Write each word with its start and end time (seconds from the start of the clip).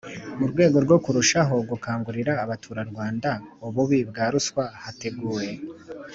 Mu 0.37 0.45
rwego 0.51 0.77
rwo 0.85 0.97
kurushaho 1.03 1.55
gukangurira 1.69 2.31
Abaturarwanda 2.43 3.29
ububi 3.67 3.99
bwa 4.09 4.25
ruswa 4.33 4.63
hateguwe 4.83 5.45